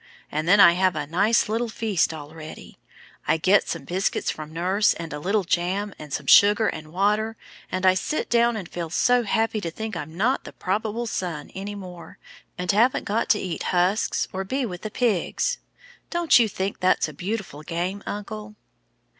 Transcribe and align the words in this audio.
And 0.31 0.47
then 0.47 0.59
I 0.59 0.71
have 0.73 0.95
a 0.95 1.05
nice 1.05 1.47
little 1.47 1.69
feast 1.69 2.11
all 2.11 2.33
ready. 2.33 2.79
I 3.27 3.37
get 3.37 3.69
some 3.69 3.83
biscuits 3.83 4.31
from 4.31 4.51
nurse, 4.51 4.95
and 4.95 5.13
a 5.13 5.19
little 5.19 5.43
jam, 5.43 5.93
and 5.99 6.11
some 6.11 6.25
sugar 6.25 6.67
and 6.67 6.91
water, 6.91 7.37
and 7.71 7.85
I 7.85 7.93
sit 7.93 8.27
down 8.27 8.57
and 8.57 8.67
feel 8.67 8.89
so 8.89 9.21
happy 9.21 9.61
to 9.61 9.69
think 9.69 9.95
I'm 9.95 10.17
not 10.17 10.43
the 10.43 10.53
probable 10.53 11.05
son 11.05 11.51
any 11.53 11.75
more, 11.75 12.17
and 12.57 12.71
haven't 12.71 13.03
got 13.03 13.29
to 13.29 13.39
eat 13.39 13.61
husks 13.77 14.27
or 14.33 14.43
be 14.43 14.65
with 14.65 14.81
the 14.81 14.89
pigs. 14.89 15.59
Don't 16.09 16.39
you 16.39 16.49
think 16.49 16.79
that's 16.79 17.07
a 17.07 17.13
beautiful 17.13 17.61
game, 17.61 18.01
uncle?" 18.07 18.55